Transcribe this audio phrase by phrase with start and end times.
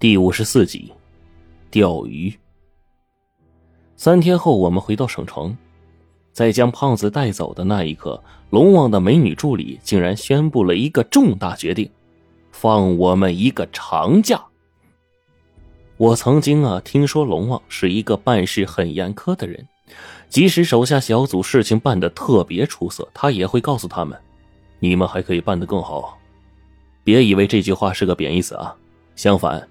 [0.00, 0.92] 第五十四集，
[1.72, 2.32] 钓鱼。
[3.96, 5.58] 三天后，我们回到省城，
[6.32, 11.90] 在将胖子带走的那一刻，龙王的美女助理竟然宣布了一个重大决定：
[12.52, 14.40] 放我们一个长假。
[15.96, 19.66] 我曾经啊听说龙王是一个办事很严苛的人，
[20.28, 24.16] 即使手下小组事情办得特别出色，他也会告诉他们
[24.78, 26.16] ：“你们还可以办得更好。”
[27.02, 28.76] 别以为这句话是个贬义词啊，
[29.16, 29.68] 相反。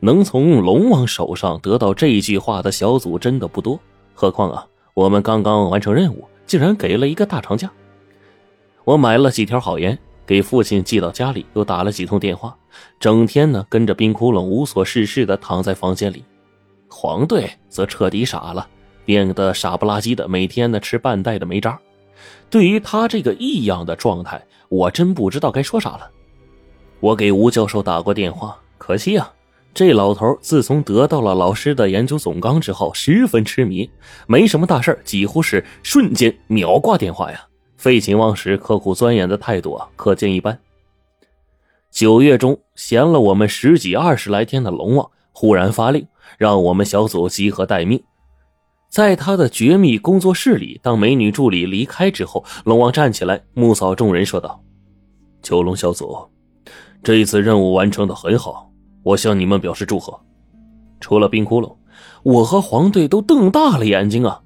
[0.00, 3.78] 能从龙王手上得到这句话的小组真的不多，
[4.14, 7.70] 何况啊，我们刚刚完成任务，竟然给了一个大长假。
[8.84, 12.56] 我买了几条好烟，给父亲寄到家里，又打了几通电话，
[12.98, 16.24] 整天呢跟着冰窟窿无所事事的躺在房间里。
[16.88, 18.66] 黄队则彻底傻了，
[19.04, 21.78] 变得傻不拉几的，每天呢吃半袋的煤渣。
[22.48, 26.10] 对于他这个异样的状态，我真不知道该说啥了。
[27.00, 29.30] 我给吴教授打过电话，可惜啊。
[29.72, 33.88] 这老头自从得到了老师的研究总纲之后，十分痴迷，
[34.26, 37.46] 没什么大事几乎是瞬间秒挂电话呀。
[37.76, 40.58] 废寝忘食、刻苦钻研的态度啊，可见一斑。
[41.90, 48.02] 九月中，闲了我们十几二十来天的龙王忽然发令，让我们小组集合待命。
[48.90, 54.62] 在他的绝密工作室里，当美女助理离开之后，龙王站起来，目扫众人，说道
[55.40, 56.28] ：“九龙小组，
[57.02, 58.69] 这一次任务完成的很好。”
[59.02, 60.18] 我向你们表示祝贺。
[61.00, 61.74] 除了冰窟窿，
[62.22, 64.40] 我和黄队都瞪大了眼睛啊！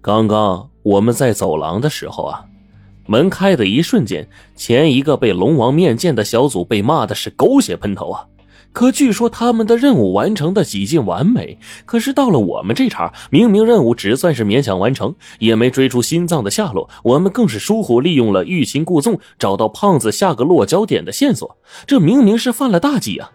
[0.00, 2.44] 刚刚我们在走廊的时候啊，
[3.06, 8.26] 门开的一瞬间，前一个被龙王面见的小组被骂的是狗血喷头啊！
[8.72, 21.56] 可据说他们的任务完成的几近完美，可是到了我们这茬，明明任务只算是勉强完成，也没追出心脏的下落，我们更是疏忽利用了欲擒故纵，找到胖子下个落脚点的线索，
[21.86, 23.30] 这明明是犯了大忌啊！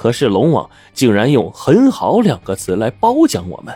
[0.00, 3.74] 可是龙王竟然用“很好”两个词来褒奖我们。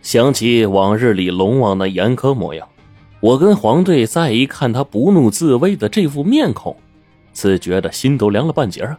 [0.00, 2.68] 想起往日里龙王那严苛模样，
[3.18, 6.76] 我跟黄队再一看他不怒自威的这副面孔，
[7.32, 8.96] 自觉的心都凉了半截啊！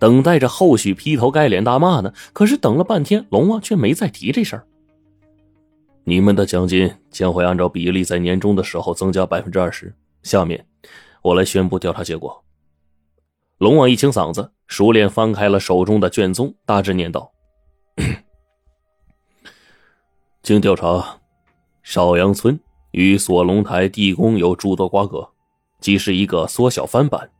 [0.00, 2.12] 等待着后续劈头盖脸大骂呢。
[2.32, 4.66] 可是等了半天，龙王却没再提这事儿。
[6.02, 9.94] 你们的奖金将会按照比例在年终的时候增加百分之二十。
[10.24, 10.66] 下面，
[11.22, 12.42] 我来宣布调查结果。
[13.58, 17.30] 龙王一清嗓子，熟练翻开了手中的卷宗，大致念道
[20.42, 21.18] ：“经调查，
[21.82, 22.58] 少阳村
[22.90, 25.28] 与锁龙台地宫有诸多瓜葛，
[25.80, 27.30] 即是一个缩小翻版，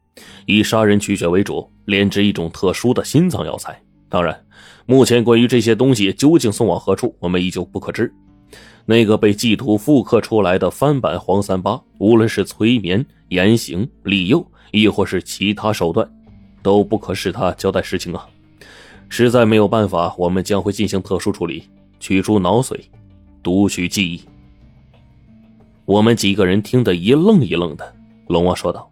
[0.47, 3.81] 以杀人取血为主，炼制一种特殊的心脏药材。
[4.09, 4.47] 当然，
[4.87, 8.13] 目前关于这些东西究竟送往何处，我们依旧不可知。
[8.85, 16.07] 那个被祭图复刻出来的翻版黄三八，无论是催眠、言行、利诱。”亦或是其他手段，
[16.67, 18.27] 都不可使他交代实情啊！
[19.09, 21.63] 实在没有办法，我们将会进行特殊处理，
[22.01, 22.77] 取出脑髓，
[23.41, 24.21] 读取记忆。
[25.85, 27.95] 我们几个人听得一愣一愣的。
[28.27, 28.91] 龙王说道：“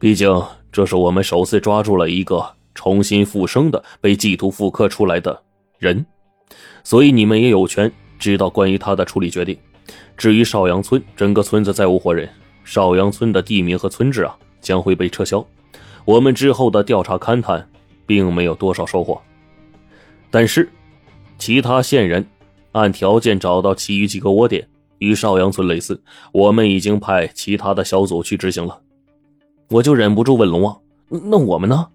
[0.00, 0.42] 毕竟
[0.72, 2.42] 这是我们首次抓住了一个
[2.74, 5.38] 重新复生的被祭图复刻出来的
[5.78, 6.06] 人，
[6.82, 9.54] 所以你们也有权知道关于他的处理决定。
[10.16, 12.26] 至于少阳村，整个村子再无活人，
[12.64, 15.42] 少阳村的地名和村志啊。”将会被撤销。
[16.04, 17.68] 我们之后的调查勘探，
[18.06, 19.20] 并没有多少收获。
[20.30, 20.68] 但是，
[21.38, 22.26] 其他线人
[22.72, 24.68] 按条件找到其余几个窝点，
[24.98, 26.00] 与邵阳村类似。
[26.32, 28.80] 我们已经派其他的小组去执行了。
[29.68, 31.88] 我就忍不住问龙王：“那我们呢？”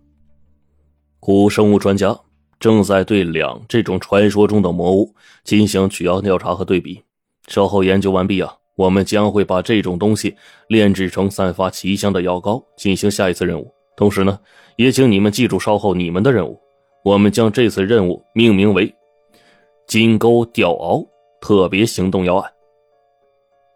[1.20, 2.18] 古生物专家
[2.60, 7.02] 正在对两这种传说中的魔物进行取样调查和对比。
[7.48, 8.54] 稍后研究完毕啊。
[8.76, 10.36] 我们将会把这种东西
[10.68, 13.74] 炼制成散发奇香的药膏，进行下一次任务。
[13.96, 14.40] 同时呢，
[14.76, 16.60] 也请你们记住稍后你们的任务。
[17.04, 18.94] 我们将这次任务命名为
[19.88, 21.08] “金钩吊鳌
[21.40, 22.52] 特别行动要案”。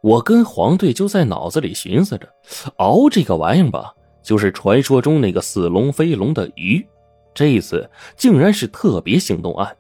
[0.02, 2.28] 我跟黄队就在脑子里寻思着，
[2.78, 3.94] 鳌这个玩意儿吧，
[4.24, 6.86] 就是传说中那个似龙非龙的鱼。
[7.34, 9.78] 这次竟然是特别行动案，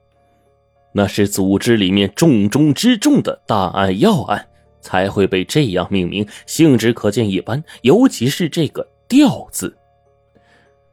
[0.93, 4.45] 那是组织里面重中之重的大案要案。
[4.81, 7.61] 才会被这样命名，性质可见一斑。
[7.81, 9.77] 尤其是这个“吊”字，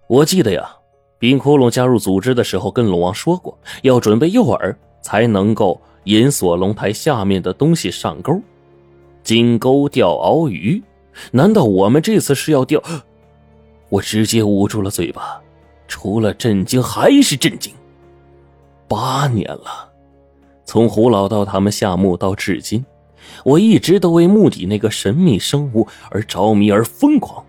[0.08, 0.70] 我记得呀，
[1.18, 8.40] 冰窟窿加入组织的时候跟龙王说过，要准备诱饵才能够引锁龙台下面的东西上钩。
[9.24, 10.82] 金钩钓鳌鱼，
[11.32, 12.80] 难道我们这次是要钓？
[13.88, 15.40] 我直接捂住了嘴巴，
[15.88, 17.72] 除了震惊还是震惊。
[18.88, 19.90] 八年了，
[20.64, 22.84] 从胡老道他们下墓到至今。
[23.44, 27.44] 我一直都为墓底那个神秘生物而着迷而疯狂。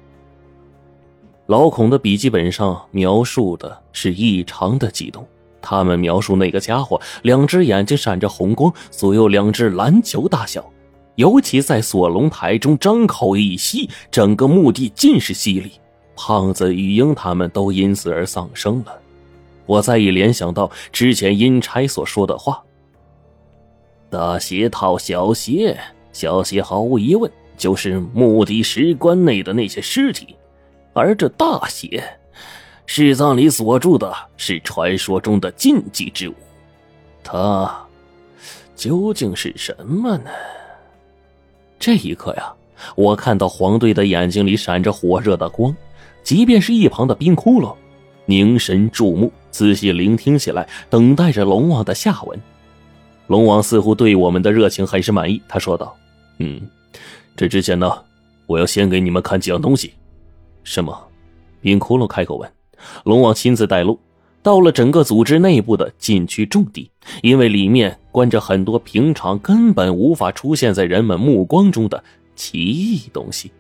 [1.48, 5.26] 老孔的笔记本上描述的是异常的激动。
[5.62, 10.64] 他们描述那个家伙，两只眼睛闪着红光，左右两只篮球大小。
[11.16, 15.72] 尤其在锁龙台中张口一吸，整个墓地尽是吸力。
[16.16, 18.94] 胖子、雨英他们都因此而丧生了。
[19.66, 22.62] 我再一联想到之前阴差所说的话
[24.10, 25.78] ：“大邪套小邪，
[26.12, 30.36] 小邪毫无疑问就是墓地石棺内的那些尸体，
[30.98, 32.04] 而这大邪，
[32.88, 36.34] 尸葬里锁住的是传说中的禁忌之物，
[37.24, 37.72] 它
[38.76, 40.32] 究竟是什么呢？”
[41.78, 42.52] 这一刻呀，
[42.96, 45.76] 我看到黄队的眼睛里闪着火热的光，
[46.24, 47.76] 即便是一旁的冰窟窿，
[48.26, 52.42] 凝神注目，仔细聆听起来，等待着龙王的下文。
[53.28, 55.96] 龙王似乎对我们的热情很是满意，他说道
[56.40, 56.60] ：“嗯，
[57.36, 58.04] 这之前呢，
[58.48, 59.94] 我要先给你们看几样东西。”
[60.68, 60.94] 什么？
[61.62, 62.52] 冰窟窿开口问。
[63.06, 63.98] 龙王亲自带路。
[64.44, 66.90] 到了整个组织内部的禁区重地，
[67.22, 72.02] 因为里面关着很多平常根本无法出现在人们目光中的
[72.36, 73.52] 奇异东西。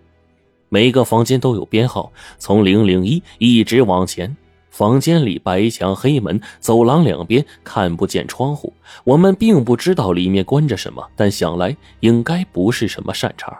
[0.69, 4.35] 每个房间都有编号，从零零一一直往前。
[4.69, 8.71] 房间里白墙黑门，走廊两边看不见窗户。
[9.03, 13.57] 我们并不知道里面关着什么，但想来应该不是什么善茬。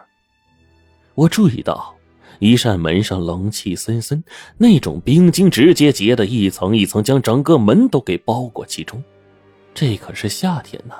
[1.15, 1.96] 我注意到。
[2.39, 4.23] 一扇门上冷气森森，
[4.57, 9.03] 那种冰晶直接结的一层一层，将整个门都给包裹其中。
[9.73, 10.95] 这可是夏天呐，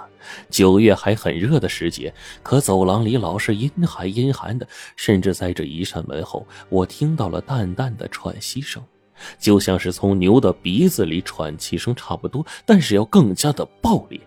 [0.50, 2.14] 九月还很热的时节，
[2.44, 4.68] 可走廊里老是阴寒阴寒的。
[4.96, 8.84] 甚至在这一扇门后，我听到了淡淡的喘息声，
[9.40, 14.20] 就像是从牛的鼻子里喘气声差不多，但是要更加的暴烈。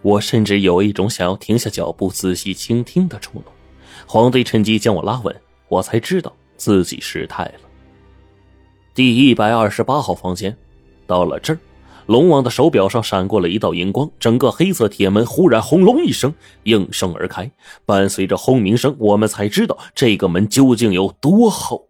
[0.00, 3.52] 我甚至有一种想要停下脚步仔细倾听的冲动。
[4.06, 5.36] 黄队趁机将我拉稳。
[5.70, 7.60] 我才知道自己失态了。
[8.92, 10.54] 第一百二十八号房间，
[11.06, 11.58] 到了这儿，
[12.06, 16.34] 龙王的手表上闪过了一道荧光，整个黑色铁门忽然轰隆一声
[16.64, 17.48] 应声而开，
[17.86, 21.88] 伴随着轰鸣声，我们才知道这个门究竟有多厚，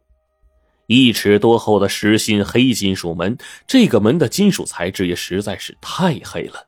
[0.88, 3.36] 一尺多厚的实心黑金属门。
[3.66, 6.66] 这个门的金属材质也实在是太黑了，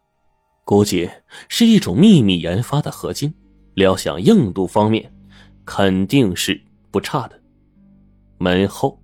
[0.64, 1.10] 估计
[1.48, 3.32] 是一种秘密研发的合金。
[3.74, 5.12] 料想硬度方面，
[5.66, 6.58] 肯定是。
[6.92, 7.40] 不差的，
[8.38, 9.00] 门后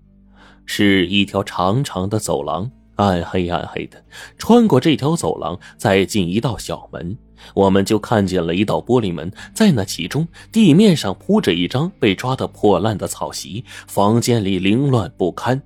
[0.67, 4.05] 是一条长长的走廊，暗黑暗黑的。
[4.37, 7.17] 穿过这条走廊，再进一道小门，
[7.55, 9.33] 我们就看见了一道玻璃门。
[9.55, 15.61] 在那其中，地面上铺着一张被抓得破烂的草席，房间里凌乱不堪。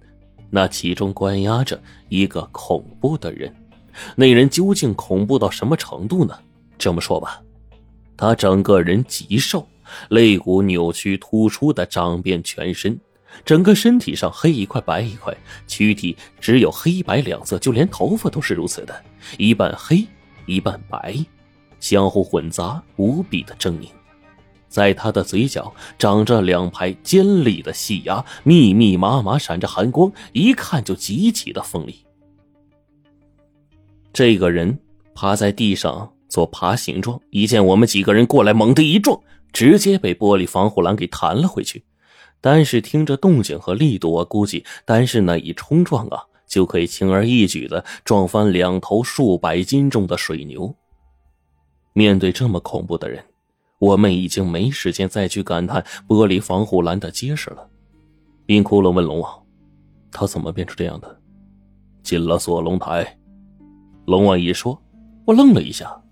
[0.49, 3.53] 那其中关押着一个恐怖的人，
[4.15, 6.39] 那人究竟恐怖到什么程度呢？
[6.79, 7.43] 这么说吧，
[8.17, 9.67] 他整个人极瘦。
[10.09, 12.99] 肋骨扭曲突出的长遍全身，
[13.45, 15.37] 整个身体上黑一块白一块，
[15.67, 19.05] 躯体只有黑白两色，就连头发都是如此的，
[19.39, 20.07] 一半黑
[20.47, 21.17] 一半白，
[21.81, 23.89] 相互混杂，无比的狰狞。
[24.69, 32.05] 在他的嘴角长着两排尖利的细牙，密密麻麻，闪着寒光，一看就极其的锋利。
[34.15, 34.79] 这个人
[35.15, 39.21] 趴在地上做爬行状，一见我们几个人过来，猛地一撞。
[39.53, 41.85] 直接被玻璃防护栏给弹了回去，
[42.41, 50.75] 但是听着动静和力度，我估计单是那一冲撞啊，就可以轻而易举的撞翻两头数百斤重的水牛。
[51.93, 53.23] 面对这么恐怖的人，
[53.79, 57.69] 我们已经没时间再去感叹玻璃防护栏的结实了。
[58.47, 59.47] 冰窟窿问龙王
[60.11, 61.21] ：“他怎么变成这样的？”
[62.03, 63.19] 进了锁龙台。
[64.07, 64.77] 龙王一说，
[65.25, 66.03] 我愣了一下：“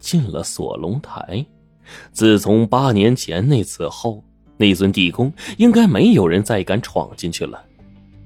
[0.00, 1.44] 进了锁龙台。”
[2.12, 4.22] 自从八年前那次后，
[4.56, 7.62] 那尊地宫应该没有人再敢闯进去了。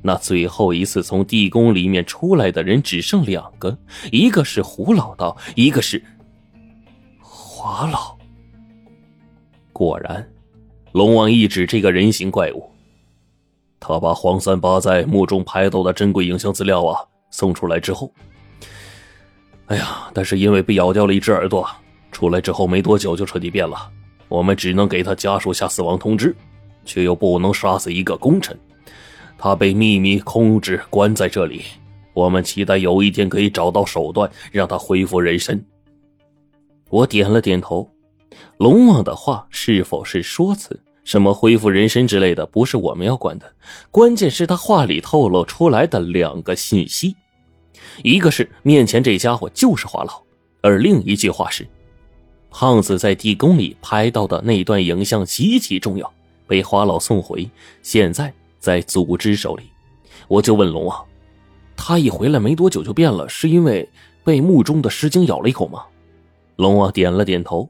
[0.02, 3.76] 那最后一次从地宫里面出来的人只剩两个，
[4.12, 6.00] 一个是胡老道，一个是
[7.18, 8.16] 华老。
[9.72, 10.26] 果然，
[10.92, 12.70] 龙王一指这个人形怪物，
[13.80, 18.12] 他把黄三八在墓中拍到的珍贵影像资料啊送出来之后，
[19.66, 21.68] 哎呀，但是因为被咬掉了一只耳朵。
[22.12, 23.90] 出来之后没多久就彻底变了，
[24.28, 26.34] 我们只能给他家属下死亡通知，
[26.84, 28.58] 却又不能杀死一个功臣。
[29.38, 31.62] 他被秘密控制关在这里，
[32.14, 35.62] 我们期待有一天可以找到手段让他恢复人身。
[36.88, 37.88] 我点了点头。
[38.58, 40.78] 龙王的话是否是说辞？
[41.04, 43.52] 什么恢复人身之类的，不是我们要管的。
[43.90, 47.14] 关键是他话里透露出来的两个信息，
[48.02, 50.20] 一个是面前这家伙就是华老，
[50.62, 51.64] 而另一句话是。
[52.58, 56.10] 胖子在地宫里拍到的那段影像极其重要，
[56.46, 57.46] 被花老送回，
[57.82, 59.64] 现在在组织手里。
[60.26, 61.04] 我就问龙王
[61.76, 63.86] ：“他一回来没多久就变了，是因为
[64.24, 65.84] 被墓中的尸精咬了一口吗？”
[66.56, 67.68] 龙王点了点头：“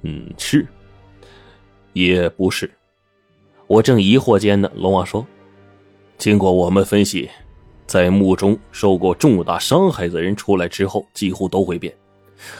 [0.00, 0.66] 嗯，是，
[1.92, 2.70] 也不是。”
[3.68, 5.26] 我正疑惑间呢，龙王说
[6.16, 7.28] ：“经过我们分析，
[7.86, 11.94] 在墓中受过重大伤害的人出来之后，几乎都会变。”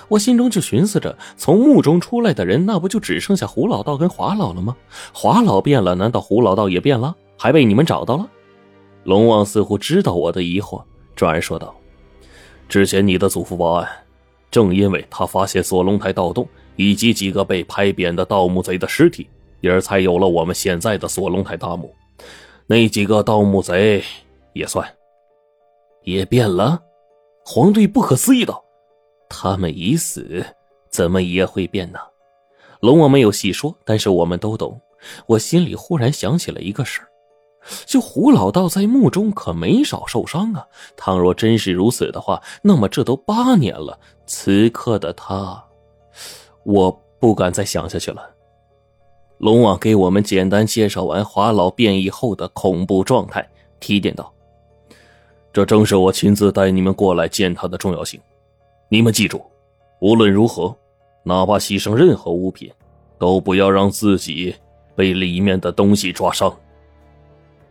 [0.09, 4.77] 我心中就寻思着，从墓中出来的人，那不就只剩下胡老道跟华老了吗？
[5.13, 7.15] 华老变了，难道胡老道也变了？
[7.37, 8.29] 还被你们找到了？
[9.05, 10.83] 龙王似乎知道我的疑惑，
[11.15, 11.75] 转而说道
[12.69, 13.89] ：“之前你的祖父报案，
[14.51, 19.29] 正因为他发现锁龙台盗洞以及几个被拍扁的盗墓贼的尸体，
[19.61, 21.95] 因而才有了我们现在的锁龙台大墓。
[22.67, 24.03] 那几个盗墓贼
[24.55, 24.85] 也算，
[26.03, 26.83] 也变了。”
[27.49, 28.65] 黄队不可思议道。
[29.29, 30.45] 他们已死，
[30.91, 31.99] 怎么也会变呢？
[32.81, 34.81] 龙王没有细说，但是我们都懂。
[35.27, 37.09] 我心里忽然想起了一个事儿，
[37.85, 40.67] 就胡老道在墓中可没少受伤啊。
[40.97, 45.65] 倘若真是如此的话，那么这都八年了，此刻的他，
[46.65, 48.31] 我不敢再想下去了。
[49.39, 53.47] 龙王给我们简单介绍完华老变异后的恐怖状态，
[53.81, 54.33] 提点道
[55.53, 58.21] ：“这正是我亲自带你们过来见他的重要性。”
[58.89, 59.43] 你们记住，
[60.01, 60.77] 无论如何，
[61.25, 62.71] 哪怕牺牲任何物品，
[63.19, 64.55] 都不要让自己
[64.95, 66.57] 被里面的东西抓伤。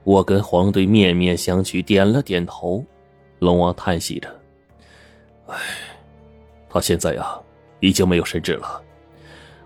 [0.04, 2.84] 我跟黄队面面相觑，点了点头。
[3.40, 4.28] 龙王叹息着
[5.48, 5.56] ：“唉，
[6.70, 7.40] 他现在呀，
[7.80, 8.82] 已经没有神智了。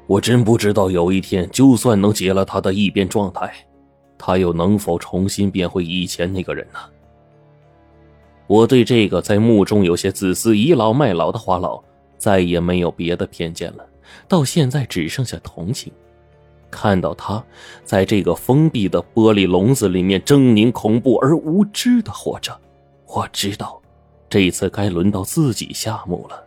[0.06, 3.51] 我真不知道有一天，就算能解了他的异变状态，
[4.20, 6.79] 他又能否重新变回以前那个人呢？”
[8.50, 11.79] 我对这个在墓中有些自私、倚老卖老的花老，
[12.18, 13.86] 再也没有别的偏见了。
[14.27, 15.94] 到现在只剩下同情。
[16.72, 17.44] 看到他
[17.84, 22.60] 在这个封闭的玻璃笼子里面狰狞恐怖而无知的活着，
[23.06, 23.79] 我知道，
[24.27, 26.44] 这次该轮到自己下墓了。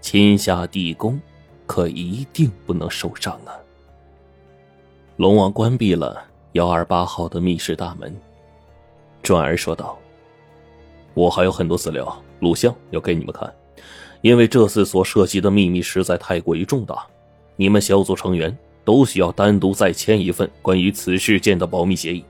[0.00, 1.20] 亲下地宫，
[1.66, 3.58] 可一定不能受伤啊！
[5.16, 6.22] 龙王关闭了
[6.52, 8.14] 幺二八号的密室大门，
[9.20, 9.98] 转而说道。
[11.14, 13.50] 我还有很多资料、录像要给你们看，
[14.20, 17.06] 因为这次所涉及的秘密实在太过于重大，
[17.56, 22.24] 你们小组成员都需要单独再签一份关于此事件的保密协议。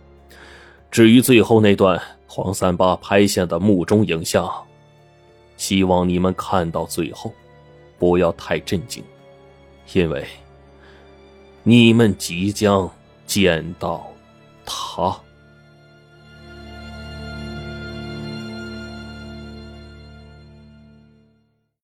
[0.90, 4.48] 至于最后那段黄三八拍下的墓中影像，
[5.56, 7.32] 希望你们看到最后，
[7.98, 9.02] 不要太震惊，
[9.92, 10.24] 因为
[11.62, 12.88] 你们即将
[13.26, 14.06] 见到
[14.64, 15.18] 他。